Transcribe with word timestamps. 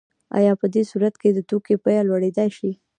آیا 0.37 0.53
په 0.61 0.65
دې 0.73 0.83
صورت 0.91 1.15
کې 1.21 1.29
د 1.33 1.39
توکي 1.49 1.75
بیه 1.83 2.01
لوړیدای 2.09 2.49
شي؟ 2.57 2.71